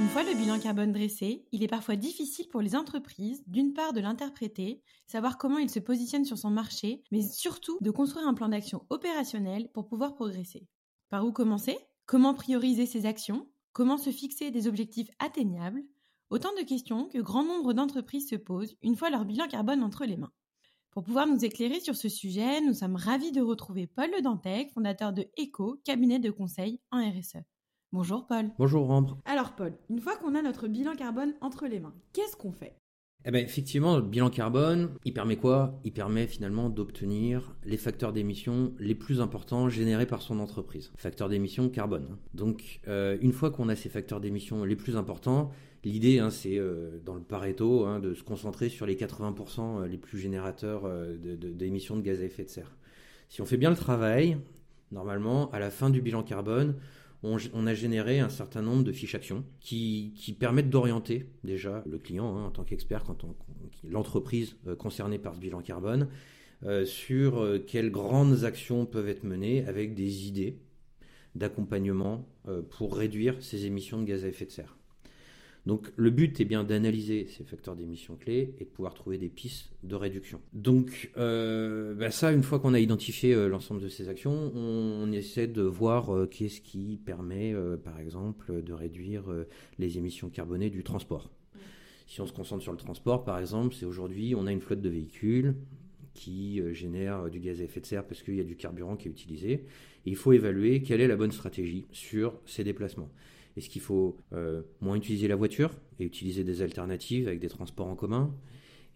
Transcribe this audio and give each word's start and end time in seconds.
Une 0.00 0.08
fois 0.08 0.22
le 0.22 0.34
bilan 0.34 0.58
carbone 0.58 0.92
dressé, 0.92 1.44
il 1.52 1.62
est 1.62 1.68
parfois 1.68 1.94
difficile 1.94 2.48
pour 2.48 2.62
les 2.62 2.74
entreprises, 2.74 3.44
d'une 3.46 3.74
part 3.74 3.92
de 3.92 4.00
l'interpréter, 4.00 4.80
savoir 5.06 5.36
comment 5.36 5.58
il 5.58 5.68
se 5.68 5.78
positionne 5.78 6.24
sur 6.24 6.38
son 6.38 6.48
marché, 6.48 7.04
mais 7.12 7.20
surtout 7.20 7.76
de 7.82 7.90
construire 7.90 8.26
un 8.26 8.32
plan 8.32 8.48
d'action 8.48 8.86
opérationnel 8.88 9.68
pour 9.74 9.86
pouvoir 9.86 10.14
progresser. 10.14 10.66
Par 11.10 11.26
où 11.26 11.32
commencer? 11.32 11.76
Comment 12.06 12.32
prioriser 12.32 12.86
ses 12.86 13.04
actions? 13.04 13.46
Comment 13.72 13.98
se 13.98 14.10
fixer 14.10 14.50
des 14.50 14.66
objectifs 14.66 15.10
atteignables? 15.18 15.82
Autant 16.30 16.50
de 16.58 16.64
questions 16.64 17.06
que 17.08 17.18
grand 17.18 17.44
nombre 17.44 17.74
d'entreprises 17.74 18.30
se 18.30 18.36
posent 18.36 18.76
une 18.80 18.96
fois 18.96 19.10
leur 19.10 19.26
bilan 19.26 19.48
carbone 19.48 19.82
entre 19.82 20.06
les 20.06 20.16
mains. 20.16 20.32
Pour 20.92 21.04
pouvoir 21.04 21.26
nous 21.26 21.44
éclairer 21.44 21.78
sur 21.78 21.94
ce 21.94 22.08
sujet, 22.08 22.62
nous 22.62 22.74
sommes 22.74 22.96
ravis 22.96 23.32
de 23.32 23.42
retrouver 23.42 23.86
Paul 23.86 24.10
Le 24.16 24.22
Dantec, 24.22 24.72
fondateur 24.72 25.12
de 25.12 25.28
ECO, 25.38 25.78
cabinet 25.84 26.18
de 26.18 26.30
conseil 26.30 26.80
en 26.90 27.06
RSE. 27.06 27.44
Bonjour 27.92 28.24
Paul. 28.24 28.50
Bonjour 28.56 28.88
Ambre. 28.92 29.18
Alors 29.24 29.56
Paul, 29.56 29.72
une 29.88 29.98
fois 29.98 30.16
qu'on 30.16 30.36
a 30.36 30.42
notre 30.42 30.68
bilan 30.68 30.94
carbone 30.94 31.34
entre 31.40 31.66
les 31.66 31.80
mains, 31.80 31.92
qu'est-ce 32.12 32.36
qu'on 32.36 32.52
fait? 32.52 32.76
Eh 33.24 33.32
ben, 33.32 33.44
effectivement, 33.44 33.96
le 33.96 34.02
bilan 34.02 34.30
carbone, 34.30 34.90
il 35.04 35.12
permet 35.12 35.36
quoi? 35.36 35.80
Il 35.82 35.92
permet 35.92 36.28
finalement 36.28 36.70
d'obtenir 36.70 37.56
les 37.64 37.76
facteurs 37.76 38.12
d'émission 38.12 38.72
les 38.78 38.94
plus 38.94 39.20
importants 39.20 39.68
générés 39.68 40.06
par 40.06 40.22
son 40.22 40.38
entreprise. 40.38 40.92
Facteurs 40.96 41.28
d'émission 41.28 41.68
carbone. 41.68 42.06
Hein. 42.12 42.18
Donc, 42.32 42.80
euh, 42.86 43.18
une 43.22 43.32
fois 43.32 43.50
qu'on 43.50 43.68
a 43.68 43.74
ces 43.74 43.88
facteurs 43.88 44.20
d'émission 44.20 44.62
les 44.62 44.76
plus 44.76 44.96
importants, 44.96 45.50
l'idée, 45.82 46.20
hein, 46.20 46.30
c'est 46.30 46.58
euh, 46.58 47.00
dans 47.04 47.16
le 47.16 47.22
Pareto, 47.22 47.86
hein, 47.86 47.98
de 47.98 48.14
se 48.14 48.22
concentrer 48.22 48.68
sur 48.68 48.86
les 48.86 48.94
80% 48.94 49.82
euh, 49.82 49.86
les 49.88 49.98
plus 49.98 50.20
générateurs 50.20 50.88
d'émissions 51.18 51.96
de, 51.96 52.02
de 52.02 52.06
gaz 52.06 52.20
à 52.20 52.24
effet 52.24 52.44
de 52.44 52.50
serre. 52.50 52.76
Si 53.28 53.42
on 53.42 53.46
fait 53.46 53.56
bien 53.56 53.70
le 53.70 53.76
travail, 53.76 54.38
normalement, 54.92 55.50
à 55.50 55.58
la 55.58 55.70
fin 55.70 55.90
du 55.90 56.00
bilan 56.00 56.22
carbone, 56.22 56.76
on, 57.22 57.66
a 57.66 57.74
généré 57.74 58.20
un 58.20 58.28
certain 58.28 58.62
nombre 58.62 58.82
de 58.82 58.92
fiches 58.92 59.14
actions 59.14 59.44
qui, 59.60 60.36
permettent 60.38 60.70
d'orienter 60.70 61.26
déjà 61.44 61.82
le 61.86 61.98
client 61.98 62.36
hein, 62.36 62.46
en 62.46 62.50
tant 62.50 62.64
qu'expert, 62.64 63.04
quand 63.04 63.24
l'entreprise 63.84 64.56
euh, 64.66 64.74
concernée 64.74 65.18
par 65.18 65.34
ce 65.34 65.40
bilan 65.40 65.60
carbone, 65.60 66.08
euh, 66.64 66.84
sur 66.84 67.42
euh, 67.42 67.58
quelles 67.58 67.90
grandes 67.90 68.44
actions 68.44 68.86
peuvent 68.86 69.08
être 69.08 69.24
menées 69.24 69.66
avec 69.66 69.94
des 69.94 70.26
idées 70.26 70.58
d'accompagnement 71.34 72.26
pour 72.70 72.96
réduire 72.96 73.36
ces 73.40 73.66
émissions 73.66 74.00
de 74.00 74.04
gaz 74.04 74.24
à 74.24 74.28
effet 74.28 74.46
de 74.46 74.50
serre. 74.50 74.79
Donc 75.66 75.92
le 75.96 76.10
but 76.10 76.40
est 76.40 76.44
bien 76.44 76.64
d'analyser 76.64 77.26
ces 77.26 77.44
facteurs 77.44 77.76
d'émission 77.76 78.16
clés 78.16 78.54
et 78.58 78.64
de 78.64 78.70
pouvoir 78.70 78.94
trouver 78.94 79.18
des 79.18 79.28
pistes 79.28 79.70
de 79.82 79.94
réduction. 79.94 80.40
Donc 80.52 81.10
euh, 81.18 81.94
bah 81.94 82.10
ça, 82.10 82.32
une 82.32 82.42
fois 82.42 82.58
qu'on 82.60 82.72
a 82.72 82.80
identifié 82.80 83.34
euh, 83.34 83.48
l'ensemble 83.48 83.82
de 83.82 83.88
ces 83.88 84.08
actions, 84.08 84.52
on, 84.54 85.10
essaie 85.12 85.48
de 85.48 85.62
voir 85.62 86.14
euh, 86.14 86.26
qu'est-ce 86.26 86.60
qui 86.60 86.98
permet, 87.04 87.54
par 87.84 87.98
exemple, 87.98 88.62
de 88.62 88.72
réduire 88.72 89.24
les 89.78 89.98
émissions 89.98 90.28
carbonées 90.28 90.70
du 90.70 90.84
transport. 90.84 91.30
Si 92.06 92.20
on 92.20 92.26
se 92.26 92.32
concentre 92.32 92.62
sur 92.62 92.72
le 92.72 92.78
transport, 92.78 93.24
par 93.24 93.38
exemple, 93.38 93.74
c'est 93.74 93.86
aujourd'hui, 93.86 94.34
on 94.36 94.46
a 94.46 94.52
une 94.52 94.60
flotte 94.60 94.80
de 94.80 94.88
véhicules 94.88 95.56
qui 96.14 96.60
génère 96.72 97.28
du 97.28 97.40
gaz 97.40 97.60
à 97.60 97.64
effet 97.64 97.80
de 97.80 97.86
serre 97.86 98.06
parce 98.06 98.22
qu'il 98.22 98.36
y 98.36 98.40
a 98.40 98.44
du 98.44 98.56
carburant 98.56 98.96
qui 98.96 99.08
est 99.08 99.10
utilisé. 99.10 99.64
Il 100.06 100.16
faut 100.16 100.32
évaluer 100.32 100.82
quelle 100.82 101.00
est 101.00 101.08
la 101.08 101.16
bonne 101.16 101.32
stratégie 101.32 101.86
sur 101.92 102.34
ces 102.46 102.64
déplacements. 102.64 103.10
Est-ce 103.56 103.68
qu'il 103.68 103.82
faut 103.82 104.16
euh, 104.32 104.62
moins 104.80 104.96
utiliser 104.96 105.28
la 105.28 105.36
voiture 105.36 105.70
et 105.98 106.04
utiliser 106.04 106.44
des 106.44 106.62
alternatives 106.62 107.28
avec 107.28 107.40
des 107.40 107.48
transports 107.48 107.88
en 107.88 107.96
commun? 107.96 108.34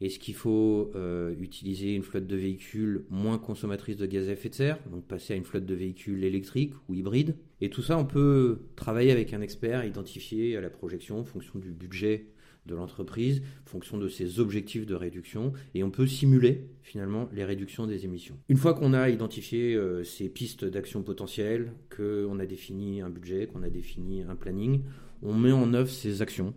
Est-ce 0.00 0.18
qu'il 0.18 0.34
faut 0.34 0.90
euh, 0.96 1.34
utiliser 1.40 1.94
une 1.94 2.02
flotte 2.02 2.26
de 2.26 2.36
véhicules 2.36 3.04
moins 3.10 3.38
consommatrice 3.38 3.96
de 3.96 4.06
gaz 4.06 4.28
à 4.28 4.32
effet 4.32 4.48
de 4.48 4.54
serre, 4.54 4.78
donc 4.90 5.04
passer 5.04 5.34
à 5.34 5.36
une 5.36 5.44
flotte 5.44 5.66
de 5.66 5.74
véhicules 5.74 6.24
électriques 6.24 6.74
ou 6.88 6.94
hybrides? 6.94 7.36
Et 7.60 7.70
tout 7.70 7.82
ça, 7.82 7.96
on 7.96 8.04
peut 8.04 8.58
travailler 8.76 9.12
avec 9.12 9.32
un 9.32 9.40
expert, 9.40 9.84
identifier 9.84 10.56
à 10.56 10.60
la 10.60 10.70
projection 10.70 11.20
en 11.20 11.24
fonction 11.24 11.58
du 11.58 11.70
budget 11.70 12.26
de 12.66 12.74
l'entreprise, 12.74 13.42
fonction 13.66 13.98
de 13.98 14.08
ses 14.08 14.40
objectifs 14.40 14.86
de 14.86 14.94
réduction, 14.94 15.52
et 15.74 15.84
on 15.84 15.90
peut 15.90 16.06
simuler 16.06 16.68
finalement 16.82 17.28
les 17.32 17.44
réductions 17.44 17.86
des 17.86 18.04
émissions. 18.04 18.36
Une 18.48 18.56
fois 18.56 18.74
qu'on 18.74 18.92
a 18.92 19.08
identifié 19.10 19.74
euh, 19.74 20.04
ces 20.04 20.28
pistes 20.28 20.64
d'action 20.64 21.02
potentielles, 21.02 21.72
qu'on 21.94 22.38
a 22.38 22.46
défini 22.46 23.00
un 23.00 23.10
budget, 23.10 23.46
qu'on 23.46 23.62
a 23.62 23.70
défini 23.70 24.22
un 24.22 24.36
planning, 24.36 24.82
on 25.22 25.34
met 25.34 25.52
en 25.52 25.72
œuvre 25.74 25.90
ces 25.90 26.22
actions. 26.22 26.54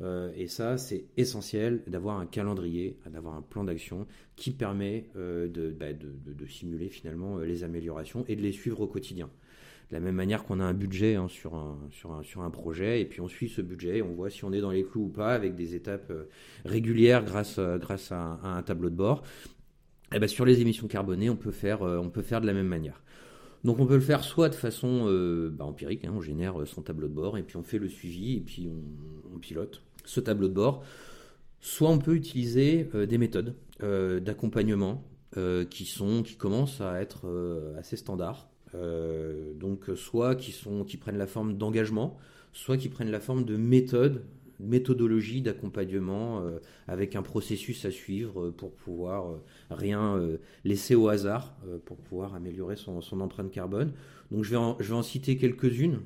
Euh, 0.00 0.32
et 0.34 0.48
ça, 0.48 0.78
c'est 0.78 1.04
essentiel 1.16 1.82
d'avoir 1.86 2.18
un 2.18 2.26
calendrier, 2.26 2.98
d'avoir 3.10 3.34
un 3.34 3.42
plan 3.42 3.64
d'action 3.64 4.06
qui 4.34 4.50
permet 4.50 5.10
euh, 5.16 5.48
bah, 5.78 5.92
de, 5.92 6.12
de, 6.26 6.46
simuler 6.46 6.88
finalement 6.88 7.38
les 7.38 7.62
améliorations 7.62 8.24
et 8.26 8.34
de 8.34 8.42
les 8.42 8.52
suivre 8.52 8.80
au 8.80 8.86
quotidien. 8.86 9.30
De 9.92 9.98
la 9.98 10.00
même 10.00 10.14
manière 10.14 10.44
qu'on 10.44 10.58
a 10.58 10.64
un 10.64 10.72
budget 10.72 11.16
hein, 11.16 11.28
sur, 11.28 11.54
un, 11.54 11.76
sur, 11.90 12.12
un, 12.12 12.22
sur 12.22 12.40
un 12.40 12.48
projet, 12.48 13.02
et 13.02 13.04
puis 13.04 13.20
on 13.20 13.28
suit 13.28 13.50
ce 13.50 13.60
budget, 13.60 14.00
on 14.00 14.14
voit 14.14 14.30
si 14.30 14.42
on 14.42 14.50
est 14.50 14.62
dans 14.62 14.70
les 14.70 14.84
clous 14.84 15.02
ou 15.02 15.08
pas, 15.10 15.34
avec 15.34 15.54
des 15.54 15.74
étapes 15.74 16.10
euh, 16.10 16.30
régulières 16.64 17.26
grâce, 17.26 17.58
euh, 17.58 17.76
grâce 17.76 18.10
à, 18.10 18.40
un, 18.42 18.62
tableau 18.62 18.88
de 18.88 18.94
bord. 18.94 19.22
Eh 20.14 20.18
ben 20.18 20.26
sur 20.30 20.46
les 20.46 20.62
émissions 20.62 20.88
carbonées, 20.88 21.28
on 21.28 21.36
peut, 21.36 21.50
faire, 21.50 21.82
euh, 21.82 21.98
on 21.98 22.08
peut 22.08 22.22
faire 22.22 22.40
de 22.40 22.46
la 22.46 22.54
même 22.54 22.68
manière. 22.68 23.02
Donc 23.64 23.80
on 23.80 23.86
peut 23.86 23.96
le 23.96 24.00
faire 24.00 24.24
soit 24.24 24.48
de 24.48 24.54
façon 24.54 25.04
bah, 25.52 25.66
empirique, 25.66 26.06
hein, 26.06 26.12
on 26.16 26.22
génère 26.22 26.66
son 26.66 26.80
tableau 26.80 27.08
de 27.08 27.12
bord, 27.12 27.36
et 27.36 27.42
puis 27.42 27.58
on 27.58 27.62
fait 27.62 27.78
le 27.78 27.88
suivi, 27.88 28.38
et 28.38 28.40
puis 28.40 28.70
on, 29.30 29.38
pilote 29.40 29.82
ce 30.06 30.20
tableau 30.20 30.48
de 30.48 30.54
bord. 30.54 30.84
Soit 31.60 31.90
on 31.90 31.98
peut 31.98 32.14
utiliser 32.14 32.88
des 32.94 33.18
méthodes 33.18 33.54
d'accompagnement 33.78 35.04
qui, 35.70 35.84
sont, 35.84 36.22
qui 36.22 36.36
commencent 36.36 36.80
à 36.80 37.00
être 37.02 37.28
assez 37.78 37.96
standards. 37.96 38.51
Euh, 38.74 39.52
donc 39.54 39.90
soit 39.96 40.34
qui, 40.34 40.52
sont, 40.52 40.84
qui 40.84 40.96
prennent 40.96 41.18
la 41.18 41.26
forme 41.26 41.56
d'engagement, 41.56 42.18
soit 42.52 42.76
qui 42.76 42.88
prennent 42.88 43.10
la 43.10 43.20
forme 43.20 43.44
de 43.44 43.56
méthode, 43.56 44.24
méthodologie 44.60 45.42
d'accompagnement 45.42 46.40
euh, 46.40 46.58
avec 46.86 47.16
un 47.16 47.22
processus 47.22 47.84
à 47.84 47.90
suivre 47.90 48.50
pour 48.50 48.72
pouvoir 48.72 49.30
euh, 49.30 49.42
rien 49.70 50.20
laisser 50.64 50.94
au 50.94 51.08
hasard, 51.08 51.56
pour 51.84 51.96
pouvoir 51.96 52.34
améliorer 52.34 52.76
son, 52.76 53.20
empreinte 53.20 53.50
carbone. 53.50 53.92
Donc 54.30 54.44
je 54.44 54.50
vais 54.50 54.56
en, 54.56 54.76
je 54.80 54.88
vais 54.88 54.96
en 54.96 55.02
citer 55.02 55.36
quelques-unes, 55.36 56.00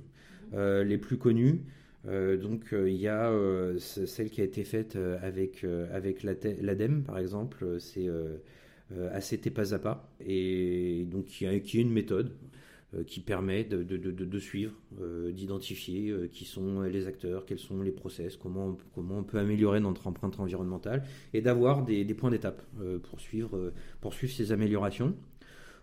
les 0.52 0.98
plus 0.98 1.18
connues. 1.18 1.64
donc 2.04 2.72
il 2.72 2.96
y 2.96 3.08
a 3.08 3.30
celle 3.78 4.30
qui 4.30 4.40
a 4.40 4.44
été 4.44 4.64
faite 4.64 4.96
avec, 5.22 5.64
avec 5.92 6.22
l'ADEME 6.22 7.02
par 7.02 7.18
exemple, 7.18 7.78
c'est 7.78 8.08
ACT 9.12 9.50
pas 9.50 9.74
à 9.74 9.78
pas, 9.78 10.12
et 10.24 11.04
donc 11.10 11.26
qui, 11.26 11.44
est 11.44 11.74
une 11.74 11.90
méthode 11.90 12.30
euh, 12.30 12.45
qui 13.04 13.20
permet 13.20 13.64
de, 13.64 14.38
suivre, 14.38 14.72
euh, 15.00 15.32
d'identifier 15.32 16.10
euh, 16.10 16.28
qui 16.28 16.44
sont 16.44 16.82
les 16.82 17.06
acteurs, 17.06 17.46
quels 17.46 17.58
sont 17.58 17.82
les 17.82 17.90
process, 17.90 18.36
comment, 18.36 18.76
comment 18.94 19.18
on 19.18 19.22
peut 19.22 19.38
améliorer 19.38 19.80
notre 19.80 20.06
empreinte 20.06 20.38
environnementale 20.40 21.04
et 21.34 21.40
d'avoir 21.40 21.84
des, 21.84 22.04
des, 22.04 22.14
points 22.14 22.30
d'étape 22.30 22.62
pour, 23.02 23.20
suivre, 23.20 23.72
pour 24.00 24.14
suivre 24.14 24.32
ces 24.32 24.52
améliorations. 24.52 25.14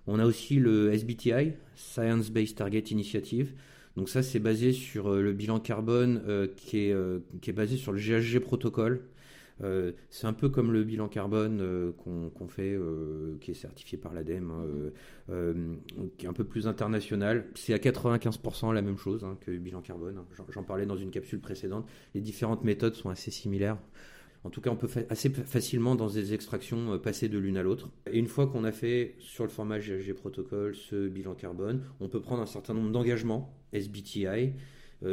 On 0.08 0.20
a 0.20 0.26
aussi 0.26 0.56
le 0.56 0.92
SBTI, 0.94 1.54
Science 1.76 2.30
Based 2.30 2.58
Target 2.58 2.84
Initiative. 2.92 3.54
Donc 3.96 4.10
ça, 4.10 4.24
c'est 4.24 4.40
basé 4.40 4.74
sur 4.74 5.14
le 5.14 5.34
bilan 5.34 5.60
carbone 5.60 6.50
qui, 6.58 6.80
est, 6.80 6.96
qui 7.42 7.50
est 7.52 7.54
basé 7.54 7.78
sur 7.78 7.94
le 7.94 8.00
GHG 8.00 8.40
protocole, 8.40 9.04
euh, 9.64 9.94
c'est 10.10 10.28
un 10.28 10.34
peu 10.34 10.50
comme 10.50 10.72
le 10.72 10.84
bilan 10.84 11.08
carbone 11.08 11.60
euh, 11.62 11.92
qu'on 11.94 12.48
fait, 12.48 12.74
euh, 12.74 13.38
qui 13.40 13.52
est 13.52 13.56
certifié 13.56 13.98
par 13.98 14.14
l'ADEME, 14.14 14.52
qui 16.18 16.26
est 16.26 16.30
un 16.30 16.34
peu 16.34 16.44
plus 16.44 16.68
international. 16.68 17.46
C'est 17.56 17.74
à 17.74 17.78
95% 17.78 18.74
la 18.74 18.82
même 18.82 18.98
chose 18.98 19.24
hein, 19.24 19.38
que 19.42 19.52
le 19.52 19.60
bilan 19.60 19.82
carbone. 19.82 20.18
Hein. 20.18 20.44
J'en 20.50 20.64
parlais 20.64 20.86
dans 20.86 20.98
une 20.98 21.12
capsule 21.12 21.40
précédente. 21.40 21.88
Les 22.14 22.22
différentes 22.22 22.64
méthodes 22.64 22.96
sont 22.96 23.10
assez 23.10 23.32
similaires. 23.32 23.78
En 24.46 24.50
tout 24.50 24.60
cas, 24.60 24.72
on 24.72 24.76
peut 24.76 24.90
assez 25.10 25.30
facilement 25.30 25.96
dans 25.96 26.10
des 26.10 26.34
extractions 26.34 27.00
passer 27.00 27.30
de 27.30 27.38
l'une 27.38 27.56
à 27.56 27.64
l'autre. 27.64 27.90
Et 28.12 28.20
une 28.20 28.28
fois 28.28 28.46
qu'on 28.46 28.66
a 28.66 28.74
fait 28.74 29.16
sur 29.20 29.46
le 29.46 29.50
format 29.50 29.80
GHG 29.80 30.14
Protocol 30.14 30.76
ce 30.76 31.08
bilan 31.08 31.34
carbone, 31.34 31.82
on 32.02 32.10
peut 32.10 32.20
prendre 32.20 32.42
un 32.42 32.46
certain 32.46 32.74
nombre 32.74 32.92
d'engagements 32.92 33.58
SBTI 33.72 34.52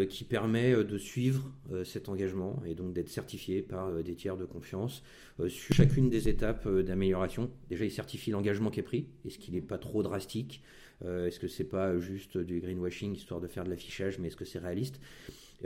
qui 0.08 0.24
permet 0.24 0.72
euh, 0.72 0.84
de 0.84 0.98
suivre 0.98 1.50
euh, 1.72 1.84
cet 1.84 2.08
engagement 2.08 2.62
et 2.66 2.74
donc 2.74 2.92
d'être 2.92 3.08
certifié 3.08 3.62
par 3.62 4.02
des 4.02 4.14
tiers 4.14 4.36
de 4.36 4.44
confiance 4.44 5.02
sur 5.48 5.74
chacune 5.74 6.10
des 6.10 6.28
étapes 6.28 6.68
d'amélioration. 6.68 7.50
Déjà, 7.70 7.86
il 7.86 7.90
certifie 7.90 8.30
l'engagement 8.30 8.70
qui 8.70 8.80
est 8.80 8.84
pris. 8.84 9.06
Est-ce 9.26 9.38
qu'il 9.38 9.54
n'est 9.54 9.62
pas 9.62 9.78
trop 9.78 10.02
drastique? 10.02 10.62
Est-ce 11.02 11.40
que 11.40 11.48
c'est 11.48 11.64
pas 11.64 11.98
juste 11.98 12.36
du 12.36 12.60
greenwashing 12.60 13.14
histoire 13.14 13.40
de 13.40 13.46
faire 13.46 13.64
de 13.64 13.70
l'affichage, 13.70 14.18
mais 14.18 14.28
est-ce 14.28 14.36
que 14.36 14.44
c'est 14.44 14.58
réaliste? 14.58 15.00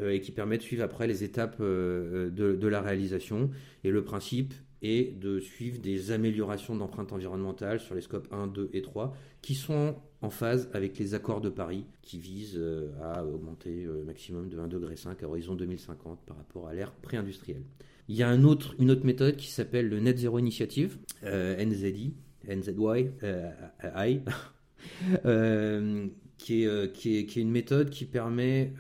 Et 0.00 0.21
qui 0.21 0.31
permet 0.31 0.59
de 0.59 0.62
suivre 0.62 0.85
après 0.85 1.09
les 1.09 1.25
étapes 1.25 1.61
de, 1.61 2.67
la 2.69 2.81
réalisation. 2.81 3.50
Et 3.82 3.91
le 3.91 4.05
principe 4.05 4.55
et 4.85 5.15
de 5.19 5.41
suivre 5.41 5.81
des 5.81 6.13
améliorations 6.13 6.77
d'empreinte 6.77 7.11
environnementale 7.11 7.81
sur 7.81 7.95
les 7.95 8.03
scopes 8.03 8.29
1, 8.31 8.49
2 8.49 8.69
et 8.75 8.83
3 8.83 9.17
qui 9.41 9.55
sont 9.55 9.97
en 10.21 10.29
phase 10.29 10.69
avec 10.75 10.99
les 10.99 11.15
accords 11.15 11.41
de 11.41 11.49
Paris 11.49 11.87
qui 12.03 12.19
visent 12.19 12.59
euh, 12.59 12.91
à 13.03 13.25
augmenter 13.25 13.85
euh, 13.85 14.05
maximum 14.05 14.51
de 14.51 14.59
1,5 14.59 14.69
degré 14.69 14.95
à 15.23 15.27
horizon 15.27 15.55
2050 15.55 16.21
par 16.27 16.37
rapport 16.37 16.69
à 16.69 16.75
l'ère 16.75 16.93
pré-industrielle. 16.93 17.63
Il 18.09 18.17
y 18.17 18.23
a 18.23 18.29
une 18.29 18.45
autre 18.45 18.75
méthode 18.79 19.37
qui 19.37 19.51
s'appelle 19.51 19.89
le 19.89 20.01
Net 20.01 20.19
Zero 20.19 20.39
Initiative, 20.39 20.99
euh, 21.23 21.57
NZI, 21.65 22.13
NZY, 22.47 23.09
qui, 26.37 26.65
est, 26.65 27.37
une 27.37 27.51
méthode 27.51 27.89
qui 27.89 28.05
permet 28.05 28.75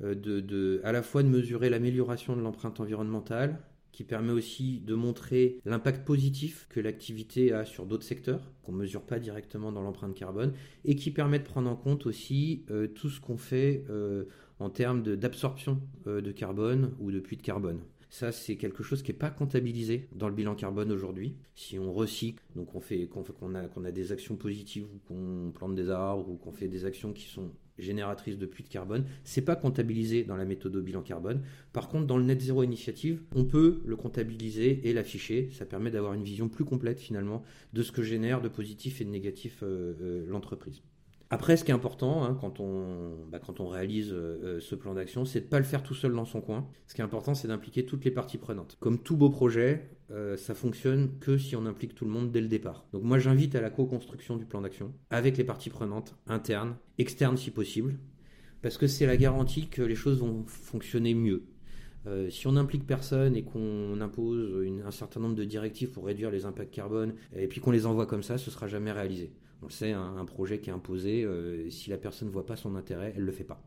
de, 0.00 0.80
à 0.82 0.90
la 0.90 1.02
fois 1.02 1.22
de 1.22 1.28
mesurer 1.28 1.70
l'amélioration 1.70 2.34
de 2.34 2.40
l'empreinte 2.40 2.80
environnementale, 2.80 3.60
qui 3.94 4.02
permet 4.02 4.32
aussi 4.32 4.80
de 4.80 4.94
montrer 4.94 5.60
l'impact 5.64 6.04
positif 6.04 6.66
que 6.68 6.80
l'activité 6.80 7.52
a 7.52 7.64
sur 7.64 7.86
d'autres 7.86 8.02
secteurs, 8.02 8.50
qu'on 8.64 8.72
ne 8.72 8.78
mesure 8.78 9.02
pas 9.02 9.20
directement 9.20 9.70
dans 9.70 9.82
l'empreinte 9.82 10.16
carbone, 10.16 10.52
et 10.84 10.96
qui 10.96 11.12
permet 11.12 11.38
de 11.38 11.44
prendre 11.44 11.70
en 11.70 11.76
compte 11.76 12.04
aussi 12.06 12.64
euh, 12.72 12.88
tout 12.88 13.08
ce 13.08 13.20
qu'on 13.20 13.36
fait 13.36 13.84
euh, 13.90 14.24
en 14.58 14.68
termes 14.68 15.02
d'absorption 15.02 15.80
euh, 16.08 16.20
de, 16.20 16.32
carbone 16.32 16.92
ou 16.98 17.12
de 17.12 17.20
puits 17.20 17.36
de 17.36 17.42
carbone. 17.42 17.82
Ça, 18.10 18.32
c'est 18.32 18.56
quelque 18.56 18.82
chose 18.82 19.04
qui 19.04 19.12
n'est 19.12 19.18
pas 19.18 19.30
comptabilisé 19.30 20.08
dans 20.12 20.28
le 20.28 20.34
bilan 20.34 20.56
carbone 20.56 20.90
aujourd'hui. 20.90 21.36
Si 21.54 21.78
on 21.78 21.92
recycle, 21.92 22.42
donc 22.56 22.74
on 22.74 22.80
fait 22.80 23.06
qu'on 23.06 23.54
a, 23.54 23.62
a 23.62 23.92
des 23.92 24.10
actions 24.10 24.34
positives 24.34 24.86
ou 24.86 24.98
qu'on 25.06 25.52
plante 25.54 25.76
des 25.76 25.88
arbres 25.88 26.28
ou 26.28 26.34
qu'on 26.34 26.52
fait 26.52 26.68
des 26.68 26.84
actions 26.84 27.12
qui 27.12 27.28
sont 27.28 27.52
génératrice 27.78 28.38
de 28.38 28.46
puits 28.46 28.64
de 28.64 28.68
carbone. 28.68 29.04
C'est 29.24 29.42
pas 29.42 29.56
comptabilisé 29.56 30.24
dans 30.24 30.36
la 30.36 30.44
méthode 30.44 30.76
au 30.76 30.82
bilan 30.82 31.02
carbone. 31.02 31.42
Par 31.72 31.88
contre, 31.88 32.06
dans 32.06 32.16
le 32.16 32.24
Net 32.24 32.40
Zero 32.40 32.62
Initiative, 32.62 33.22
on 33.34 33.44
peut 33.44 33.80
le 33.84 33.96
comptabiliser 33.96 34.88
et 34.88 34.92
l'afficher. 34.92 35.50
Ça 35.52 35.66
permet 35.66 35.90
d'avoir 35.90 36.14
une 36.14 36.24
vision 36.24 36.48
plus 36.48 36.64
complète 36.64 37.00
finalement 37.00 37.42
de 37.72 37.82
ce 37.82 37.92
que 37.92 38.02
génère 38.02 38.40
de 38.40 38.48
positif 38.48 39.00
et 39.00 39.04
de 39.04 39.10
négatif 39.10 39.62
euh, 39.62 39.94
euh, 40.00 40.26
l'entreprise. 40.28 40.82
Après, 41.30 41.56
ce 41.56 41.64
qui 41.64 41.70
est 41.70 41.74
important 41.74 42.24
hein, 42.24 42.36
quand, 42.40 42.60
on, 42.60 43.26
bah, 43.30 43.38
quand 43.38 43.60
on 43.60 43.66
réalise 43.66 44.12
euh, 44.12 44.38
euh, 44.42 44.60
ce 44.60 44.74
plan 44.74 44.94
d'action, 44.94 45.24
c'est 45.24 45.40
de 45.40 45.44
ne 45.46 45.50
pas 45.50 45.58
le 45.58 45.64
faire 45.64 45.82
tout 45.82 45.94
seul 45.94 46.12
dans 46.14 46.24
son 46.24 46.40
coin. 46.40 46.68
Ce 46.86 46.94
qui 46.94 47.00
est 47.00 47.04
important, 47.04 47.34
c'est 47.34 47.48
d'impliquer 47.48 47.86
toutes 47.86 48.04
les 48.04 48.10
parties 48.10 48.38
prenantes. 48.38 48.76
Comme 48.80 48.98
tout 48.98 49.16
beau 49.16 49.30
projet, 49.30 49.88
euh, 50.10 50.36
ça 50.36 50.54
fonctionne 50.54 51.18
que 51.18 51.38
si 51.38 51.56
on 51.56 51.66
implique 51.66 51.94
tout 51.94 52.04
le 52.04 52.10
monde 52.10 52.30
dès 52.30 52.40
le 52.40 52.48
départ. 52.48 52.86
Donc 52.92 53.02
moi, 53.02 53.18
j'invite 53.18 53.54
à 53.54 53.60
la 53.60 53.70
co-construction 53.70 54.36
du 54.36 54.44
plan 54.44 54.60
d'action 54.60 54.92
avec 55.10 55.36
les 55.36 55.44
parties 55.44 55.70
prenantes, 55.70 56.14
internes, 56.26 56.76
externes 56.98 57.38
si 57.38 57.50
possible, 57.50 57.98
parce 58.60 58.76
que 58.76 58.86
c'est 58.86 59.06
la 59.06 59.16
garantie 59.16 59.68
que 59.68 59.82
les 59.82 59.96
choses 59.96 60.20
vont 60.20 60.44
fonctionner 60.46 61.14
mieux. 61.14 61.44
si 62.28 62.46
on 62.46 62.52
n'implique 62.52 62.86
personne 62.86 63.34
et 63.34 63.42
qu'on 63.42 64.00
impose 64.00 64.66
un 64.86 64.90
certain 64.90 65.20
nombre 65.20 65.34
de 65.34 65.44
directives 65.44 65.90
pour 65.90 66.04
réduire 66.06 66.30
les 66.30 66.44
impacts 66.44 66.74
carbone, 66.74 67.14
et 67.34 67.48
puis 67.48 67.60
qu'on 67.60 67.70
les 67.70 67.86
envoie 67.86 68.06
comme 68.06 68.22
ça, 68.22 68.38
ce 68.38 68.50
sera 68.50 68.68
jamais 68.68 68.92
réalisé. 68.92 69.32
On 69.62 69.66
le 69.66 69.72
sait, 69.72 69.92
un, 69.92 70.24
projet 70.24 70.58
qui 70.58 70.70
est 70.70 70.72
imposé, 70.72 71.24
euh, 71.24 71.70
si 71.70 71.90
la 71.90 71.96
personne 71.96 72.28
ne 72.28 72.32
voit 72.32 72.46
pas 72.46 72.56
son 72.56 72.76
intérêt, 72.76 73.12
elle 73.14 73.22
ne 73.22 73.26
le 73.26 73.32
fait 73.32 73.44
pas. 73.44 73.62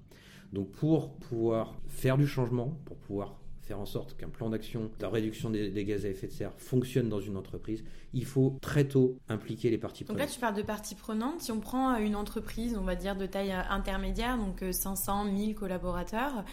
Donc 0.53 0.71
pour 0.71 1.17
pouvoir 1.17 1.75
faire 1.87 2.17
du 2.17 2.27
changement, 2.27 2.77
pour 2.85 2.97
pouvoir 2.97 3.39
faire 3.67 3.79
en 3.79 3.85
sorte 3.85 4.15
qu'un 4.15 4.29
plan 4.29 4.49
d'action 4.49 4.89
de 4.97 5.05
réduction 5.05 5.49
des, 5.49 5.85
gaz 5.85 6.05
à 6.05 6.09
effet 6.09 6.27
de 6.27 6.31
serre 6.31 6.53
fonctionne 6.57 7.09
dans 7.09 7.19
une 7.19 7.35
entreprise, 7.35 7.83
il 8.13 8.25
faut 8.25 8.57
très 8.61 8.85
tôt 8.85 9.17
impliquer 9.27 9.69
les 9.69 9.77
parties 9.77 10.05
prenantes. 10.05 10.19
Donc 10.19 10.27
là, 10.27 10.33
tu 10.33 10.39
parles 10.39 10.55
de 10.55 10.61
parties 10.61 10.95
prenantes. 10.95 11.41
Si 11.41 11.51
on 11.51 11.59
prend 11.59 11.93
euh, 11.93 11.97
une 11.97 12.15
entreprise, 12.15 12.77
on 12.77 12.83
va 12.83 12.95
dire 12.95 13.15
de 13.15 13.25
taille 13.25 13.51
euh, 13.51 13.61
intermédiaire, 13.69 14.37
donc 14.37 14.63
500, 14.71 15.25
1000 15.25 15.55
collaborateurs, 15.55 16.45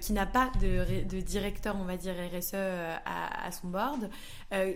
qui 0.00 0.12
n'a 0.12 0.26
pas 0.26 0.52
de, 0.60 1.20
directeur, 1.20 1.76
on 1.80 1.84
va 1.84 1.96
dire 1.96 2.14
RSE 2.14 2.54
à, 2.54 3.50
son 3.50 3.68
board, 3.68 4.08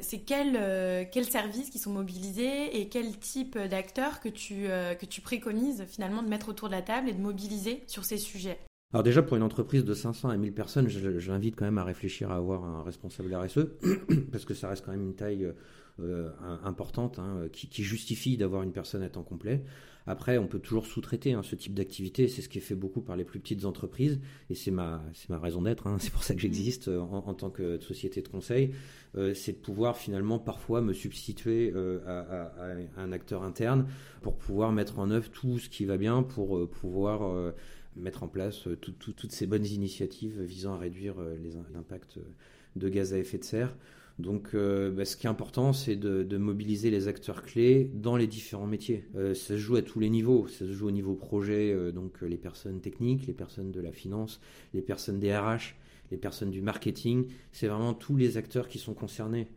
c'est 0.00 0.20
quels 0.20 1.08
quel 1.12 1.24
services 1.24 1.70
qui 1.70 1.78
sont 1.78 1.92
mobilisés 1.92 2.80
et 2.80 2.88
quel 2.88 3.18
type 3.18 3.58
d'acteurs 3.58 4.20
que, 4.20 4.28
tu 4.28 4.64
que 4.64 5.04
tu 5.04 5.20
préconises 5.20 5.84
finalement 5.86 6.22
de 6.22 6.28
mettre 6.28 6.48
autour 6.48 6.68
de 6.68 6.74
la 6.74 6.82
table 6.82 7.08
et 7.08 7.12
de 7.12 7.20
mobiliser 7.20 7.84
sur 7.86 8.04
ces 8.04 8.18
sujets? 8.18 8.58
Alors 8.94 9.02
déjà, 9.02 9.22
pour 9.22 9.36
une 9.36 9.42
entreprise 9.42 9.84
de 9.84 9.92
500 9.92 10.28
à 10.28 10.36
1000 10.36 10.52
personnes, 10.52 10.88
j'invite 10.88 11.56
quand 11.56 11.64
même 11.64 11.78
à 11.78 11.82
réfléchir 11.82 12.30
à 12.30 12.36
avoir 12.36 12.62
un 12.64 12.84
responsable 12.84 13.34
RSE, 13.34 13.66
parce 14.30 14.44
que 14.44 14.54
ça 14.54 14.68
reste 14.68 14.84
quand 14.84 14.92
même 14.92 15.02
une 15.02 15.16
taille 15.16 15.52
euh, 15.98 16.30
importante 16.62 17.18
hein, 17.18 17.48
qui, 17.50 17.82
justifie 17.82 18.36
d'avoir 18.36 18.62
une 18.62 18.70
personne 18.70 19.02
à 19.02 19.08
temps 19.08 19.24
complet. 19.24 19.64
Après, 20.06 20.38
on 20.38 20.46
peut 20.46 20.60
toujours 20.60 20.86
sous-traiter 20.86 21.32
hein, 21.32 21.42
ce 21.42 21.56
type 21.56 21.74
d'activité, 21.74 22.28
c'est 22.28 22.40
ce 22.40 22.48
qui 22.48 22.58
est 22.58 22.60
fait 22.60 22.76
beaucoup 22.76 23.00
par 23.00 23.16
les 23.16 23.24
plus 23.24 23.40
petites 23.40 23.64
entreprises, 23.64 24.20
et 24.48 24.54
c'est 24.54 24.70
ma, 24.70 25.02
ma 25.28 25.40
raison 25.40 25.62
d'être, 25.62 25.88
hein. 25.88 25.96
c'est 25.98 26.12
pour 26.12 26.22
ça 26.22 26.36
que 26.36 26.40
j'existe 26.40 26.86
euh, 26.86 27.00
en, 27.00 27.34
tant 27.34 27.50
que 27.50 27.80
société 27.80 28.22
de 28.22 28.28
conseil, 28.28 28.70
euh, 29.16 29.34
c'est 29.34 29.54
de 29.54 29.58
pouvoir 29.58 29.96
finalement 29.96 30.38
parfois 30.38 30.80
me 30.82 30.92
substituer 30.92 31.74
à, 32.06 32.52
un 32.96 33.10
acteur 33.10 33.42
interne 33.42 33.88
pour 34.22 34.36
pouvoir 34.36 34.70
mettre 34.70 35.00
en 35.00 35.10
œuvre 35.10 35.30
tout 35.30 35.58
ce 35.58 35.68
qui 35.68 35.84
va 35.84 35.96
bien, 35.96 36.22
pour 36.22 36.70
pouvoir 36.70 37.52
mettre 37.96 38.22
en 38.22 38.28
place 38.28 38.66
euh, 38.66 38.76
toutes 38.76 39.32
ces 39.32 39.46
bonnes 39.46 39.66
initiatives 39.66 40.40
visant 40.42 40.74
à 40.74 40.78
réduire 40.78 41.18
euh, 41.18 41.36
les 41.42 41.56
impacts 41.76 42.18
de 42.76 42.88
gaz 42.88 43.14
à 43.14 43.18
effet 43.18 43.38
de 43.38 43.44
serre. 43.44 43.76
Donc, 44.18 44.50
euh, 44.54 44.92
bah, 44.92 45.04
ce 45.04 45.16
qui 45.16 45.26
est 45.26 45.30
important, 45.30 45.72
c'est 45.72 45.96
de, 45.96 46.36
mobiliser 46.36 46.90
les 46.90 47.08
acteurs 47.08 47.42
clés 47.42 47.90
dans 47.94 48.16
les 48.16 48.26
différents 48.26 48.66
métiers. 48.66 49.04
ça 49.14 49.34
se 49.34 49.56
joue 49.56 49.76
à 49.76 49.82
tous 49.82 49.98
les 49.98 50.08
niveaux. 50.08 50.46
Ça 50.46 50.66
se 50.66 50.72
joue 50.72 50.86
au 50.86 50.92
niveau 50.92 51.14
projet, 51.14 51.92
donc 51.92 52.20
les 52.20 52.36
personnes 52.36 52.80
techniques, 52.80 53.26
les 53.26 53.32
personnes 53.32 53.72
de 53.72 53.80
la 53.80 53.90
finance, 53.90 54.40
les 54.72 54.82
personnes 54.82 55.18
des 55.18 55.36
RH, 55.36 55.74
les 56.12 56.16
personnes 56.16 56.50
du 56.50 56.62
marketing. 56.62 57.26
C'est 57.50 57.66
vraiment 57.66 57.92
tous 57.92 58.16
les 58.16 58.36
acteurs 58.36 58.68
qui 58.68 58.78
sont 58.78 58.94
concernés. 58.94 59.48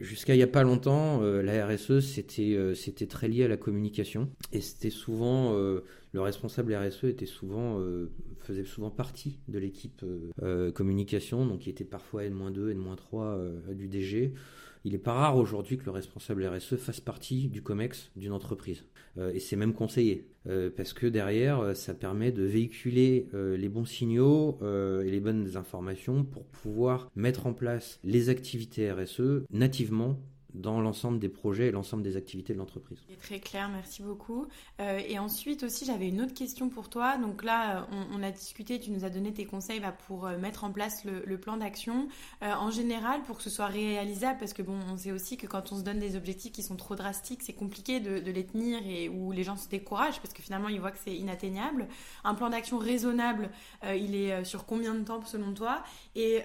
Jusqu'à 0.00 0.34
il 0.34 0.38
n'y 0.38 0.42
a 0.42 0.48
pas 0.48 0.62
longtemps, 0.62 1.20
la 1.20 1.66
RSE, 1.66 2.00
c'était 2.00 3.06
très 3.08 3.28
lié 3.28 3.44
à 3.44 3.48
la 3.48 3.56
communication. 3.56 4.30
Et 4.52 4.60
c'était 4.60 4.90
souvent 4.90 5.54
le 6.12 6.20
responsable 6.20 6.74
RSE 6.74 7.04
était 7.04 7.26
souvent, 7.26 7.80
euh, 7.80 8.10
faisait 8.40 8.64
souvent 8.64 8.90
partie 8.90 9.38
de 9.48 9.58
l'équipe 9.58 10.02
euh, 10.02 10.30
euh, 10.42 10.72
communication, 10.72 11.46
donc 11.46 11.66
il 11.66 11.70
était 11.70 11.84
parfois 11.84 12.24
N-2, 12.24 12.70
N-3 12.70 13.74
du 13.74 13.88
DG. 13.88 14.32
Il 14.84 14.92
n'est 14.92 14.98
pas 14.98 15.12
rare 15.12 15.36
aujourd'hui 15.36 15.78
que 15.78 15.84
le 15.84 15.90
responsable 15.90 16.46
RSE 16.46 16.76
fasse 16.76 17.00
partie 17.00 17.48
du 17.48 17.62
COMEX 17.62 18.10
d'une 18.16 18.32
entreprise. 18.32 18.84
et 19.34 19.40
c'est 19.40 19.56
même 19.56 19.74
conseillé. 19.74 20.28
parce 20.76 20.92
que 20.92 21.06
derrière, 21.06 21.76
ça 21.76 21.94
permet 21.94 22.32
de 22.32 22.44
véhiculer 22.44 23.28
les 23.32 23.68
bons 23.68 23.84
signaux 23.84 24.58
et 24.62 25.10
les 25.10 25.20
bonnes 25.20 25.56
informations 25.56 26.24
pour 26.24 26.44
pouvoir 26.44 27.10
mettre 27.16 27.46
en 27.46 27.52
place 27.52 27.98
les 28.04 28.28
activités 28.28 28.90
RSE 28.92 29.44
nativement 29.50 30.18
dans 30.54 30.80
l'ensemble 30.80 31.18
des 31.18 31.28
projets 31.28 31.66
et 31.68 31.70
l'ensemble 31.70 32.02
des 32.02 32.16
activités 32.16 32.54
de 32.54 32.58
l'entreprise. 32.58 32.98
Très 33.20 33.38
clair, 33.38 33.68
merci 33.68 34.02
beaucoup. 34.02 34.46
Euh, 34.80 35.00
et 35.06 35.18
ensuite 35.18 35.62
aussi, 35.62 35.84
j'avais 35.84 36.08
une 36.08 36.22
autre 36.22 36.32
question 36.32 36.70
pour 36.70 36.88
toi. 36.88 37.18
Donc 37.18 37.44
là, 37.44 37.86
on, 38.12 38.22
a 38.22 38.30
discuté, 38.30 38.80
tu 38.80 38.90
nous 38.90 39.04
as 39.04 39.10
donné 39.10 39.32
tes 39.32 39.44
conseils 39.44 39.80
bah, 39.80 39.94
pour 40.06 40.26
euh, 40.26 40.38
mettre 40.38 40.64
en 40.64 40.70
place 40.70 41.04
le, 41.04 41.38
plan 41.38 41.58
d'action. 41.58 42.08
Euh, 42.42 42.52
en 42.54 42.70
général, 42.70 43.22
pour 43.22 43.36
que 43.36 43.42
ce 43.42 43.50
soit 43.50 43.66
réalisable, 43.66 44.38
parce 44.38 44.52
que 44.52 44.62
bon, 44.62 44.78
on 44.90 44.96
sait 44.96 45.12
aussi 45.12 45.36
que 45.36 45.46
quand 45.46 45.70
on 45.72 45.76
se 45.76 45.82
donne 45.82 45.98
des 45.98 46.16
objectifs 46.16 46.52
qui 46.52 46.62
sont 46.62 46.76
trop 46.76 46.94
drastiques, 46.96 47.42
c'est 47.42 47.52
compliqué 47.52 48.00
de, 48.00 48.30
les 48.30 48.46
tenir 48.46 48.80
et 48.86 49.08
où 49.08 49.32
les 49.32 49.44
gens 49.44 49.56
se 49.56 49.68
découragent 49.68 50.20
parce 50.20 50.34
que 50.34 50.42
finalement, 50.42 50.68
ils 50.68 50.80
voient 50.80 50.90
que 50.90 50.98
c'est 51.04 51.14
inatteignable. 51.14 51.88
Un 52.24 52.34
plan 52.34 52.50
d'action 52.50 52.78
raisonnable, 52.78 53.50
il 53.84 54.14
est 54.14 54.44
sur 54.44 54.66
combien 54.66 54.94
de 54.94 55.04
temps 55.04 55.24
selon 55.24 55.52
toi? 55.54 55.82
Et 56.14 56.42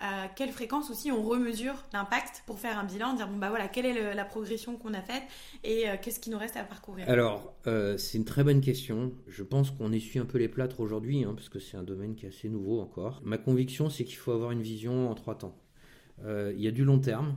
à 0.00 0.28
quelle 0.34 0.50
fréquence 0.50 0.90
aussi 0.90 1.10
on 1.12 1.22
remesure 1.22 1.74
l'impact 1.92 2.42
pour 2.46 2.58
faire 2.58 2.78
un 2.78 2.84
bilan, 2.84 3.14
dire 3.14 3.28
bon 3.28 3.39
bah 3.40 3.48
voilà, 3.48 3.68
quelle 3.68 3.86
est 3.86 4.14
la 4.14 4.24
progression 4.24 4.76
qu'on 4.76 4.92
a 4.92 5.00
faite 5.00 5.22
et 5.64 5.88
euh, 5.88 5.96
qu'est-ce 6.00 6.20
qui 6.20 6.30
nous 6.30 6.38
reste 6.38 6.56
à 6.56 6.62
parcourir? 6.62 7.08
Alors, 7.08 7.54
euh, 7.66 7.96
c'est 7.96 8.18
une 8.18 8.24
très 8.24 8.44
bonne 8.44 8.60
question. 8.60 9.12
Je 9.26 9.42
pense 9.42 9.70
qu'on 9.70 9.92
essuie 9.92 10.18
un 10.18 10.26
peu 10.26 10.38
les 10.38 10.48
plâtres 10.48 10.80
aujourd'hui, 10.80 11.24
hein, 11.24 11.32
parce 11.34 11.48
que 11.48 11.58
c'est 11.58 11.76
un 11.76 11.82
domaine 11.82 12.14
qui 12.14 12.26
est 12.26 12.28
assez 12.28 12.48
nouveau 12.48 12.80
encore. 12.80 13.22
Ma 13.24 13.38
conviction, 13.38 13.88
c'est 13.88 14.04
qu'il 14.04 14.16
faut 14.16 14.32
avoir 14.32 14.50
une 14.50 14.60
vision 14.60 15.10
en 15.10 15.14
trois 15.14 15.38
temps. 15.38 15.56
Euh, 16.24 16.52
il 16.54 16.62
y 16.62 16.68
a 16.68 16.70
du 16.70 16.84
long 16.84 16.98
terme, 16.98 17.36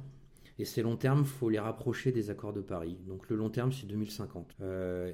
et 0.60 0.65
ces 0.65 0.81
longs 0.81 0.98
termes, 0.98 1.22
il 1.22 1.25
faut 1.25 1.50
les 1.50 1.60
rapprocher 1.60 2.12
des 2.12 2.29
accords 2.29 2.53
de 2.53 2.62
Paris. 2.62 2.98
Donc 3.07 3.29
le 3.29 3.38
long 3.38 3.50
terme, 3.50 3.72
c'est 3.72 3.88
2050. 3.88 4.57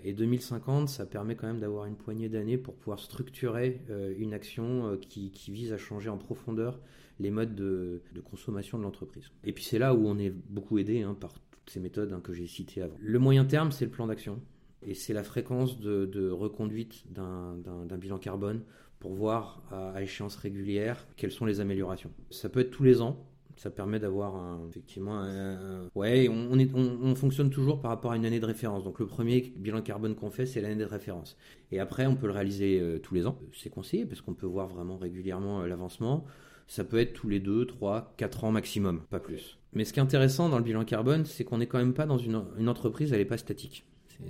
et 0.03 0.13
2050, 0.13 0.89
ça 0.89 1.05
permet 1.05 1.36
quand 1.36 1.48
même 1.48 1.60
d'avoir 1.60 1.86
une 1.86 1.96
poignée 1.96 2.29
d'années 2.29 2.58
pour 2.58 2.74
pouvoir 2.75 3.00
structurer 3.00 3.79
une 4.17 4.34
action 4.34 4.98
qui, 4.98 5.31
vise 5.48 5.72
à 5.72 5.77
changer 5.77 6.10
en 6.10 6.17
profondeur 6.17 6.81
les 7.20 7.32
modes 7.32 7.56
de, 7.56 8.02
consommation 8.30 8.78
de 8.78 8.84
l'entreprise. 8.84 9.32
Et 9.44 9.54
puis 9.54 9.64
c'est 9.64 9.80
là 9.80 9.94
où 9.94 10.08
on 10.08 10.18
est 10.18 10.30
beaucoup 10.30 10.78
aidé 10.78 11.02
hein, 11.02 11.16
par 11.20 11.34
toutes 11.34 11.70
ces 11.70 11.80
méthodes 11.80 12.14
hein, 12.14 12.22
que 12.24 12.34
j'ai 12.34 12.48
citées 12.48 12.82
avant. 12.82 12.96
Le 13.00 13.20
moyen 13.20 13.46
terme, 13.46 13.72
c'est 13.72 13.86
le 13.86 13.92
plan 13.92 14.08
d'action. 14.08 14.42
Et 14.82 14.94
c'est 14.94 15.14
la 15.14 15.24
fréquence 15.24 15.80
de, 15.80 16.30
reconduite 16.30 17.04
d'un 17.12 17.98
bilan 17.98 18.18
carbone 18.18 18.64
pour 19.00 19.14
voir 19.14 19.62
à, 19.72 20.02
échéance 20.02 20.36
régulière 20.36 21.08
quelles 21.18 21.32
sont 21.32 21.46
les 21.46 21.60
améliorations. 21.60 22.12
Ça 22.30 22.48
peut 22.48 22.62
être 22.62 22.72
tous 22.72 22.84
les 22.84 23.02
ans, 23.02 23.26
ça 23.60 23.70
permet 23.70 24.00
d'avoir 24.00 24.58
effectivement 24.70 25.20
un, 25.20 25.90
ouais 25.94 26.30
on, 26.30 26.58
on, 26.74 27.16
fonctionne 27.16 27.50
toujours 27.50 27.82
par 27.82 27.92
rapport 27.92 28.14
à 28.14 28.16
une 28.16 28.26
année 28.26 28.40
de 28.40 28.46
référence 28.46 28.86
donc 28.86 29.00
le 29.00 29.06
premier 29.06 29.54
bilan 29.58 29.82
carbone 29.82 30.16
qu'on 30.16 30.30
fait 30.30 30.46
c'est 30.46 30.62
l'année 30.62 30.82
de 30.82 30.86
référence 30.86 31.36
et 31.74 31.82
après 31.82 32.06
on 32.06 32.16
peut 32.16 32.28
le 32.28 32.32
réaliser 32.32 32.80
euh, 32.80 33.00
tous 33.00 33.16
les 33.16 33.28
ans 33.28 33.38
c'est 33.54 33.70
conseillé 33.70 34.06
parce 34.06 34.22
qu'on 34.22 34.34
peut 34.34 34.46
voir 34.46 34.70
vraiment 34.70 34.98
régulièrement 34.98 35.60
euh, 35.60 35.68
l'avancement 35.68 36.26
ça 36.70 36.84
peut 36.84 37.00
être 37.00 37.14
tous 37.14 37.28
les 37.28 37.40
2, 37.40 37.66
3, 37.66 38.14
4 38.16 38.44
ans 38.44 38.52
maximum, 38.52 39.02
pas 39.10 39.20
plus. 39.20 39.58
Mais 39.74 39.86
ce 39.86 39.92
qui 39.92 40.00
est 40.00 40.04
intéressant 40.04 40.50
dans 40.50 40.60
le 40.60 40.64
bilan 40.64 40.86
carbone, 40.86 41.26
c'est 41.26 41.44
qu'on 41.44 41.58
n'est 41.58 41.66
quand 41.66 41.80
même 41.80 41.96
pas 41.96 42.06
dans 42.06 42.20
une, 42.20 42.36
entreprise, 42.70 43.12
elle 43.12 43.20
n'est 43.20 43.26
pas 43.26 43.38
statique. 43.38 43.86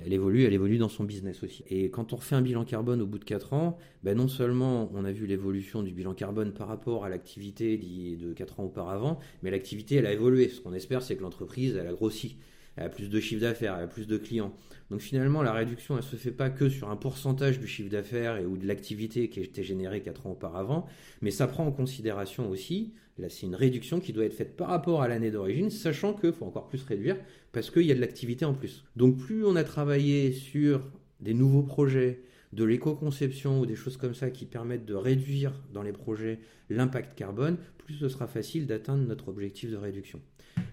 Elle 0.06 0.14
évolue, 0.14 0.46
elle 0.46 0.54
évolue 0.54 0.78
dans 0.78 0.88
son 0.88 1.04
business 1.04 1.44
aussi. 1.44 1.64
Et 1.68 1.90
quand 1.90 2.14
on 2.14 2.16
refait 2.16 2.36
un 2.36 2.42
bilan 2.42 2.64
carbone 2.64 3.02
au 3.02 3.08
bout 3.08 3.20
de 3.20 3.26
4 3.26 3.54
ans, 3.54 3.78
ben 4.04 4.16
non 4.16 4.28
seulement 4.28 4.90
on 4.94 5.04
a 5.04 5.12
vu 5.12 5.26
l'évolution 5.26 5.84
du 5.84 5.92
bilan 5.92 6.14
carbone 6.14 6.54
par 6.54 6.68
rapport 6.68 7.04
à 7.04 7.10
l'activité 7.10 7.78
de 7.78 8.32
4 8.32 8.62
ans 8.62 8.64
auparavant, 8.64 9.20
mais 9.44 9.52
l'activité 9.52 9.96
elle 9.96 10.06
a 10.06 10.14
évolué. 10.14 10.48
Ce 10.48 10.62
qu'on 10.62 10.74
espère, 10.74 11.02
c'est 11.02 11.18
que 11.18 11.24
l'entreprise 11.24 11.76
elle 11.76 11.88
a 11.88 11.94
grossi 11.94 12.38
elle 12.80 12.86
a 12.86 12.90
plus 12.90 13.10
de 13.10 13.20
chiffre 13.20 13.42
d'affaires, 13.42 13.76
elle 13.78 13.84
a 13.84 13.88
plus 13.88 14.08
de 14.08 14.18
clients. 14.18 14.54
Donc 14.90 15.02
finalement, 15.02 15.44
la 15.44 15.52
réduction, 15.52 15.98
elle 15.98 16.04
se 16.04 16.16
fait 16.16 16.32
pas 16.32 16.50
que 16.50 16.70
sur 16.70 16.90
un 16.90 16.96
pourcentage 16.96 17.60
du 17.60 17.68
chiffre 17.68 17.90
d'affaires 17.90 18.38
et 18.38 18.46
ou 18.46 18.58
de 18.58 18.66
l'activité 18.66 19.30
qui 19.30 19.42
été 19.42 19.64
générée 19.64 20.02
4 20.02 20.28
ans 20.28 20.32
auparavant, 20.32 20.88
mais 21.22 21.30
ça 21.30 21.46
prend 21.48 21.66
en 21.66 21.72
considération 21.72 22.50
aussi, 22.50 22.94
là 23.18 23.28
c'est 23.30 23.46
une 23.46 23.56
réduction 23.56 24.00
qui 24.00 24.14
doit 24.14 24.24
être 24.24 24.34
faite 24.34 24.56
par 24.56 24.70
rapport 24.70 25.02
à 25.02 25.10
l'année 25.10 25.30
d'origine, 25.30 25.70
sachant 25.70 26.14
qu'il 26.14 26.32
faut 26.32 26.46
encore 26.46 26.68
plus 26.68 26.82
réduire 26.84 27.18
parce 27.52 27.70
qu'il 27.70 27.84
y 27.84 27.92
a 27.92 27.96
de 27.96 28.00
l'activité 28.00 28.46
en 28.46 28.54
plus. 28.54 28.86
Donc 28.96 29.18
plus 29.18 29.46
on 29.46 29.58
a 29.58 29.66
travaillé 29.66 30.32
sur 30.32 30.82
des 31.20 31.34
nouveaux 31.34 31.64
projets, 31.64 32.22
de 32.54 32.64
l'éco-conception 32.64 33.60
ou 33.60 33.66
des 33.66 33.76
choses 33.76 33.98
comme 33.98 34.16
ça 34.16 34.32
qui 34.32 34.46
permettent 34.46 34.86
de 34.86 34.96
réduire 34.96 35.54
dans 35.72 35.84
les 35.84 35.92
projets 35.92 36.40
l'impact 36.70 37.14
carbone, 37.16 37.58
plus 37.78 37.96
ce 37.96 38.10
sera 38.10 38.26
facile 38.26 38.66
d'atteindre 38.66 39.06
notre 39.06 39.28
objectif 39.28 39.70
de 39.70 39.76
réduction. 39.76 40.20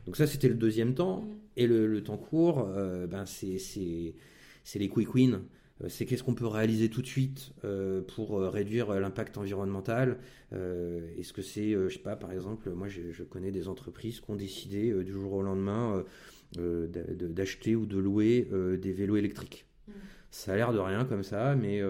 Donc 0.07 0.17
ça, 0.17 0.27
c'était 0.27 0.49
le 0.49 0.55
deuxième 0.55 0.95
temps. 0.95 1.23
Mm. 1.23 1.37
Et 1.59 1.67
le, 1.67 2.03
temps 2.03 2.19
court, 2.19 2.69
euh, 2.69 3.07
ben 3.07 3.25
c'est 3.27 3.59
les 4.75 4.89
quick 4.89 5.15
wins. 5.15 5.43
Euh, 5.83 5.89
c'est 5.89 6.07
qu'est-ce 6.07 6.23
qu'on 6.23 6.35
peut 6.35 6.47
réaliser 6.47 6.89
tout 6.89 7.03
de 7.03 7.07
suite 7.07 7.53
euh, 7.65 8.03
pour 8.03 8.41
réduire 8.41 8.93
l'impact 8.93 9.37
environnemental. 9.39 10.19
Est-ce 10.53 11.33
que 11.33 11.43
c'est, 11.43 11.73
je 11.73 11.89
sais 11.89 11.99
pas, 11.99 12.17
par 12.17 12.33
exemple, 12.33 12.71
moi 12.71 12.89
je, 12.89 13.23
connais 13.25 13.51
des 13.51 13.69
entreprises 13.69 14.21
qui 14.21 14.31
ont 14.31 14.37
décidé 14.37 14.93
du 15.05 15.13
jour 15.13 15.33
au 15.33 15.43
lendemain 15.43 16.05
d'acheter 16.57 17.75
ou 17.75 17.87
de 17.87 17.99
louer 17.99 18.49
des 18.81 18.93
vélos 18.93 19.17
électriques. 19.17 19.66
Ça 20.31 20.53
a 20.53 20.57
l'air 20.57 20.73
de 20.73 20.79
rien 20.79 21.05
comme 21.05 21.23
ça, 21.23 21.55
mais 21.55 21.81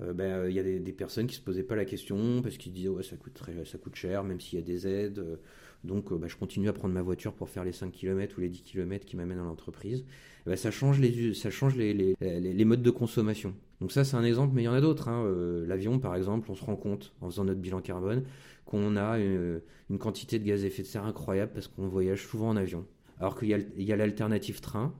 ben, 0.00 0.48
il 0.48 0.54
y 0.54 0.58
a 0.58 0.62
des, 0.62 0.92
personnes 0.92 1.26
qui 1.26 1.34
se 1.34 1.40
posaient 1.40 1.62
pas 1.62 1.76
la 1.76 1.84
question 1.84 2.40
parce 2.40 2.56
qu'ils 2.56 2.72
disaient 2.72 2.88
ouais 2.88 3.02
ça 3.02 3.16
coûte 3.16 3.38
ça 3.64 3.78
coûte 3.78 3.94
cher, 3.94 4.24
même 4.24 4.40
s'il 4.40 4.58
y 4.58 4.62
a 4.62 4.64
des 4.64 4.86
aides. 4.86 5.38
Donc 5.84 6.10
euh, 6.10 6.16
bah, 6.16 6.26
je 6.28 6.36
continue 6.36 6.68
à 6.68 6.72
prendre 6.72 6.94
ma 6.94 7.02
voiture 7.02 7.32
pour 7.34 7.48
faire 7.48 7.64
les 7.64 7.72
5 7.72 7.92
km 7.92 8.38
ou 8.38 8.40
les 8.40 8.48
10 8.48 8.62
km 8.62 9.04
qui 9.04 9.16
m'amènent 9.16 9.38
à 9.38 9.44
l'entreprise. 9.44 10.04
Bah, 10.46 10.56
ça 10.56 10.70
change, 10.70 10.98
les, 10.98 11.34
ça 11.34 11.50
change 11.50 11.76
les, 11.76 12.16
les, 12.20 12.64
modes 12.64 12.82
de 12.82 12.90
consommation. 12.90 13.54
Donc 13.80 13.92
ça 13.92 14.04
c'est 14.04 14.16
un 14.16 14.24
exemple, 14.24 14.52
mais 14.54 14.62
il 14.62 14.64
y 14.64 14.68
en 14.68 14.72
a 14.72 14.80
d'autres. 14.80 15.08
Hein. 15.08 15.24
Euh, 15.26 15.66
l'avion 15.66 15.98
par 15.98 16.16
exemple, 16.16 16.50
on 16.50 16.54
se 16.54 16.64
rend 16.64 16.76
compte 16.76 17.12
en 17.20 17.30
faisant 17.30 17.44
notre 17.44 17.60
bilan 17.60 17.80
carbone 17.80 18.24
qu'on 18.64 18.96
a 18.96 19.18
une, 19.18 19.60
une, 19.90 19.98
quantité 19.98 20.38
de 20.38 20.44
gaz 20.44 20.64
à 20.64 20.66
effet 20.66 20.82
de 20.82 20.88
serre 20.88 21.04
incroyable 21.04 21.52
parce 21.52 21.68
qu'on 21.68 21.86
voyage 21.86 22.26
souvent 22.26 22.48
en 22.48 22.56
avion. 22.56 22.86
Alors 23.20 23.38
qu'il 23.38 23.48
y 23.48 23.92
a 23.92 23.96
l'alternative 23.96 24.60
train 24.60 24.92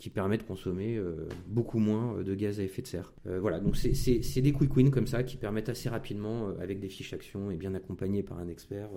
qui 0.00 0.10
permet 0.10 0.38
de 0.38 0.42
consommer 0.42 0.96
euh, 0.96 1.28
beaucoup 1.46 1.78
moins 1.78 2.22
de 2.22 2.34
gaz 2.34 2.58
à 2.58 2.62
effet 2.62 2.82
de 2.82 2.86
serre. 2.86 3.12
voilà, 3.24 3.60
donc 3.60 3.76
c'est 3.76 4.40
des 4.40 4.52
quick 4.52 4.74
wins 4.76 4.90
comme 4.90 5.06
ça 5.06 5.22
qui 5.22 5.36
permettent 5.36 5.68
assez 5.68 5.88
rapidement, 5.88 6.48
avec 6.60 6.80
des 6.80 6.88
fiches 6.88 7.12
actions 7.12 7.50
et 7.50 7.56
bien 7.56 7.74
accompagnés 7.74 8.22
par 8.22 8.38
un 8.38 8.48
expert, 8.48 8.90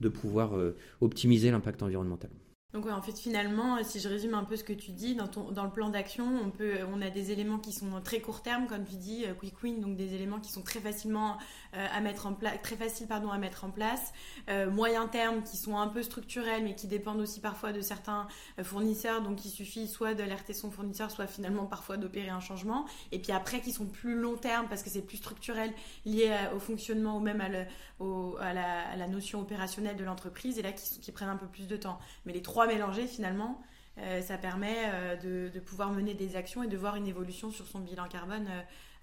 de 0.00 0.08
pouvoir 0.08 0.56
euh, 0.56 0.76
optimiser 1.00 1.50
l'impact 1.50 1.82
environnemental. 1.82 2.30
Donc 2.72 2.86
en 2.88 3.00
fait 3.00 3.16
finalement, 3.16 3.82
si 3.84 4.00
je 4.00 4.08
résume 4.08 4.34
un 4.34 4.42
peu 4.42 4.56
ce 4.56 4.64
que 4.64 4.72
tu 4.72 4.90
dis, 4.90 5.14
dans, 5.14 5.28
ton, 5.28 5.52
dans 5.52 5.64
le 5.64 5.70
plan 5.70 5.88
d'action, 5.88 6.26
on, 6.44 6.50
peut, 6.50 6.78
on 6.92 7.00
a 7.00 7.10
des 7.10 7.30
éléments 7.30 7.58
qui 7.58 7.72
sont 7.72 8.00
très 8.04 8.20
court 8.20 8.42
terme, 8.42 8.66
comme 8.66 8.84
tu 8.84 8.96
dis, 8.96 9.24
euh, 9.24 9.34
quick 9.34 9.62
win, 9.62 9.80
donc 9.80 9.96
des 9.96 10.14
éléments 10.14 10.40
qui 10.40 10.50
sont 10.50 10.62
très 10.62 10.80
facilement 10.80 11.38
euh, 11.74 11.86
à 11.90 12.00
mettre 12.00 12.26
en 12.26 12.34
place, 12.34 12.60
très 12.62 12.74
faciles 12.74 13.06
pardon 13.06 13.30
à 13.30 13.38
mettre 13.38 13.64
en 13.64 13.70
place, 13.70 14.12
euh, 14.50 14.68
moyen 14.68 15.06
terme 15.06 15.42
qui 15.44 15.56
sont 15.56 15.78
un 15.78 15.86
peu 15.86 16.02
structurels, 16.02 16.64
mais 16.64 16.74
qui 16.74 16.88
dépendent 16.88 17.20
aussi 17.20 17.40
parfois 17.40 17.72
de 17.72 17.80
certains 17.80 18.26
fournisseurs, 18.62 19.22
donc 19.22 19.44
il 19.44 19.50
suffit 19.50 19.86
soit 19.86 20.14
d'alerter 20.14 20.52
son 20.52 20.72
fournisseur, 20.72 21.12
soit 21.12 21.28
finalement 21.28 21.66
parfois 21.66 21.96
d'opérer 21.96 22.30
un 22.30 22.40
changement, 22.40 22.84
et 23.12 23.20
puis 23.20 23.30
après 23.30 23.60
qui 23.60 23.70
sont 23.70 23.86
plus 23.86 24.16
long 24.16 24.36
terme 24.36 24.66
parce 24.68 24.82
que 24.82 24.90
c'est 24.90 25.02
plus 25.02 25.18
structurel, 25.18 25.72
lié 26.04 26.36
au 26.54 26.58
fonctionnement 26.58 27.16
ou 27.16 27.20
même 27.20 27.40
à, 27.40 28.52
la, 28.52 29.06
notion 29.06 29.40
opérationnelle 29.40 29.96
de 29.96 30.04
l'entreprise, 30.04 30.58
et 30.58 30.62
là 30.62 30.72
qui, 30.72 30.98
qui 30.98 31.12
prennent 31.12 31.28
un 31.28 31.36
peu 31.36 31.46
plus 31.46 31.68
de 31.68 31.76
temps. 31.76 31.98
Mais 32.24 32.32
les 32.32 32.42
trois 32.42 32.65
mélanger 32.66 33.06
finalement, 33.06 33.62
euh, 33.98 34.20
ça 34.20 34.36
permet 34.36 34.76
euh, 34.92 35.48
de, 35.50 35.60
pouvoir 35.60 35.90
mener 35.90 36.14
des 36.14 36.36
actions 36.36 36.62
et 36.62 36.68
de 36.68 36.76
voir 36.76 36.96
une 36.96 37.06
évolution 37.06 37.50
sur 37.50 37.66
son 37.66 37.78
bilan 37.78 38.08
carbone 38.08 38.46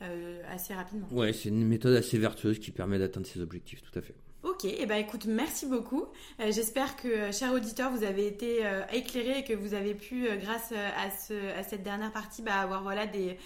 euh, 0.02 0.42
assez 0.52 0.74
rapidement. 0.74 1.08
Ouais, 1.12 1.34
c'est 1.34 1.50
une 1.50 1.66
méthode 1.66 1.96
assez 1.96 2.18
vertueuse 2.20 2.60
qui 2.60 2.72
permet 2.72 3.00
d'atteindre 3.00 3.26
ses 3.26 3.42
objectifs, 3.42 3.82
tout 3.82 3.98
à 3.98 4.02
fait. 4.02 4.16
Ok, 4.44 4.66
et 4.66 4.80
eh 4.82 4.86
ben 4.86 4.98
écoute, 4.98 5.26
merci 5.26 5.66
beaucoup. 5.66 6.06
J'espère 6.38 6.98
que, 6.98 7.32
chers 7.32 7.54
auditeurs, 7.54 7.92
vous 7.92 8.04
avez 8.04 8.28
été 8.28 8.60
éclairés 8.92 9.40
et 9.40 9.44
que 9.46 9.54
vous 9.54 9.74
avez 9.74 9.94
pu, 9.94 10.28
grâce 10.42 10.74
à, 10.74 11.10
ce, 11.12 11.34
à 11.58 11.64
cette 11.64 11.82
dernière 11.82 12.12
partie, 12.12 12.42
bah, 12.42 12.56
avoir 12.56 12.84
voilà, 12.84 13.08
des, 13.08 13.38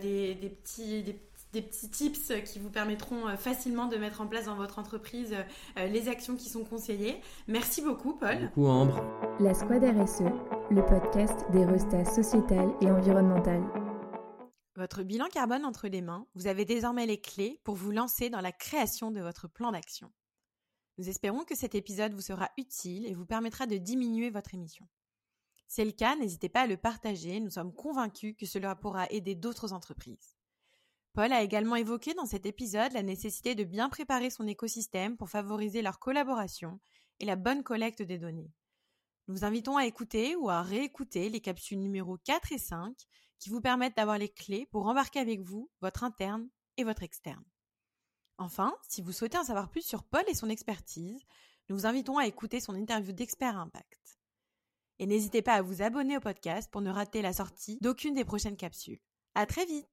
des, 0.00 0.34
des 0.36 0.48
petits, 0.48 1.02
des 1.02 1.12
des 1.52 1.62
petits 1.62 1.90
tips 1.90 2.32
qui 2.44 2.58
vous 2.58 2.70
permettront 2.70 3.28
euh, 3.28 3.36
facilement 3.36 3.86
de 3.86 3.96
mettre 3.96 4.20
en 4.20 4.26
place 4.26 4.46
dans 4.46 4.56
votre 4.56 4.78
entreprise 4.78 5.34
euh, 5.76 5.86
les 5.86 6.08
actions 6.08 6.36
qui 6.36 6.48
sont 6.48 6.64
conseillées. 6.64 7.20
Merci 7.46 7.82
beaucoup, 7.82 8.14
Paul. 8.14 8.28
Merci 8.28 8.46
beaucoup, 8.46 8.66
Ambre. 8.66 9.02
La 9.40 9.54
Squad 9.54 9.82
RSE, 9.82 10.24
le 10.70 10.84
podcast 10.84 11.50
des 11.52 11.64
restats 11.64 12.04
sociétal 12.04 12.68
et 12.80 12.90
environnemental. 12.90 13.62
Votre 14.76 15.02
bilan 15.02 15.26
carbone 15.26 15.64
entre 15.64 15.88
les 15.88 16.02
mains, 16.02 16.26
vous 16.34 16.46
avez 16.46 16.64
désormais 16.64 17.06
les 17.06 17.20
clés 17.20 17.60
pour 17.64 17.74
vous 17.74 17.90
lancer 17.90 18.30
dans 18.30 18.40
la 18.40 18.52
création 18.52 19.10
de 19.10 19.20
votre 19.20 19.48
plan 19.48 19.72
d'action. 19.72 20.12
Nous 20.98 21.08
espérons 21.08 21.44
que 21.44 21.56
cet 21.56 21.74
épisode 21.74 22.12
vous 22.12 22.20
sera 22.20 22.50
utile 22.58 23.06
et 23.06 23.14
vous 23.14 23.26
permettra 23.26 23.66
de 23.66 23.76
diminuer 23.76 24.30
votre 24.30 24.54
émission. 24.54 24.86
Si 25.56 25.64
c'est 25.76 25.84
le 25.84 25.92
cas, 25.92 26.16
n'hésitez 26.16 26.48
pas 26.48 26.62
à 26.62 26.66
le 26.66 26.76
partager, 26.76 27.40
nous 27.40 27.50
sommes 27.50 27.74
convaincus 27.74 28.34
que 28.38 28.46
cela 28.46 28.74
pourra 28.74 29.06
aider 29.10 29.34
d'autres 29.34 29.72
entreprises. 29.72 30.37
Paul 31.18 31.32
a 31.32 31.42
également 31.42 31.74
évoqué 31.74 32.14
dans 32.14 32.26
cet 32.26 32.46
épisode 32.46 32.92
la 32.92 33.02
nécessité 33.02 33.56
de 33.56 33.64
bien 33.64 33.88
préparer 33.88 34.30
son 34.30 34.46
écosystème 34.46 35.16
pour 35.16 35.28
favoriser 35.28 35.82
leur 35.82 35.98
collaboration 35.98 36.78
et 37.18 37.24
la 37.24 37.34
bonne 37.34 37.64
collecte 37.64 38.02
des 38.02 38.18
données. 38.18 38.52
Nous 39.26 39.34
vous 39.34 39.44
invitons 39.44 39.76
à 39.76 39.84
écouter 39.84 40.36
ou 40.36 40.48
à 40.48 40.62
réécouter 40.62 41.28
les 41.28 41.40
capsules 41.40 41.80
numéro 41.80 42.18
4 42.18 42.52
et 42.52 42.58
5 42.58 42.94
qui 43.40 43.50
vous 43.50 43.60
permettent 43.60 43.96
d'avoir 43.96 44.16
les 44.16 44.28
clés 44.28 44.66
pour 44.70 44.86
embarquer 44.86 45.18
avec 45.18 45.40
vous 45.40 45.68
votre 45.80 46.04
interne 46.04 46.48
et 46.76 46.84
votre 46.84 47.02
externe. 47.02 47.44
Enfin, 48.36 48.72
si 48.88 49.02
vous 49.02 49.10
souhaitez 49.10 49.38
en 49.38 49.44
savoir 49.44 49.70
plus 49.70 49.82
sur 49.82 50.04
Paul 50.04 50.22
et 50.28 50.34
son 50.34 50.48
expertise, 50.48 51.20
nous 51.68 51.78
vous 51.78 51.86
invitons 51.86 52.18
à 52.18 52.28
écouter 52.28 52.60
son 52.60 52.76
interview 52.76 53.10
d'expert 53.10 53.58
impact. 53.58 54.20
Et 55.00 55.06
n'hésitez 55.06 55.42
pas 55.42 55.54
à 55.54 55.62
vous 55.62 55.82
abonner 55.82 56.16
au 56.16 56.20
podcast 56.20 56.70
pour 56.70 56.80
ne 56.80 56.92
rater 56.92 57.22
la 57.22 57.32
sortie 57.32 57.78
d'aucune 57.80 58.14
des 58.14 58.24
prochaines 58.24 58.56
capsules. 58.56 59.00
À 59.34 59.46
très 59.46 59.66
vite! 59.66 59.84